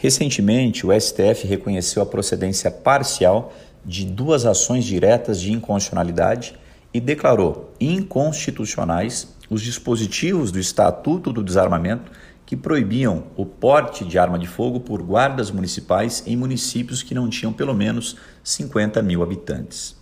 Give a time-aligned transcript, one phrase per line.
[0.00, 3.52] Recentemente, o STF reconheceu a procedência parcial
[3.84, 6.54] de duas ações diretas de inconstitucionalidade
[6.92, 12.10] e declarou inconstitucionais os dispositivos do Estatuto do Desarmamento
[12.46, 17.28] que proibiam o porte de arma de fogo por guardas municipais em municípios que não
[17.28, 19.99] tinham pelo menos 50 mil habitantes.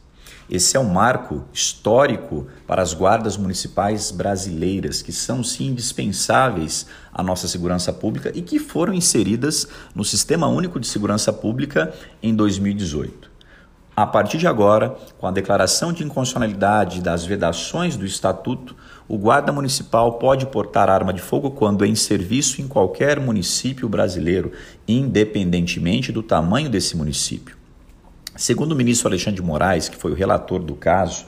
[0.48, 7.22] Esse é um marco histórico para as guardas municipais brasileiras, que são sim indispensáveis à
[7.22, 13.38] nossa segurança pública e que foram inseridas no Sistema Único de Segurança Pública em 2018.
[13.98, 18.76] A partir de agora, com a declaração de inconstitucionalidade das vedações do Estatuto,
[19.08, 23.88] o guarda municipal pode portar arma de fogo quando é em serviço em qualquer município
[23.88, 24.52] brasileiro,
[24.86, 27.57] independentemente do tamanho desse município.
[28.38, 31.24] Segundo o ministro Alexandre de Moraes, que foi o relator do caso,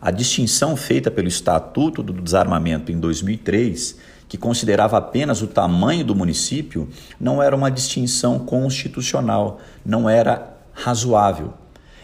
[0.00, 6.14] a distinção feita pelo Estatuto do Desarmamento em 2003, que considerava apenas o tamanho do
[6.14, 6.88] município,
[7.20, 11.52] não era uma distinção constitucional, não era razoável.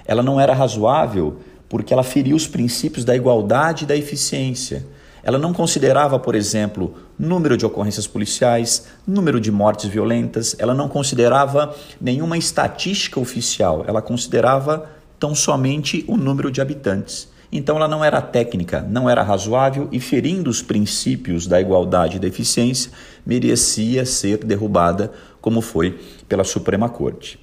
[0.05, 4.87] Ela não era razoável porque ela feria os princípios da igualdade e da eficiência.
[5.23, 10.89] Ela não considerava, por exemplo, número de ocorrências policiais, número de mortes violentas, ela não
[10.89, 17.29] considerava nenhuma estatística oficial, ela considerava tão somente o número de habitantes.
[17.53, 22.21] Então ela não era técnica, não era razoável e, ferindo os princípios da igualdade e
[22.21, 22.91] da eficiência,
[23.27, 27.39] merecia ser derrubada, como foi pela Suprema Corte.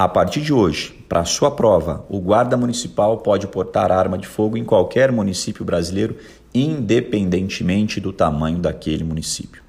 [0.00, 4.56] A partir de hoje, para sua prova, o guarda municipal pode portar arma de fogo
[4.56, 6.16] em qualquer município brasileiro,
[6.54, 9.60] independentemente do tamanho daquele município.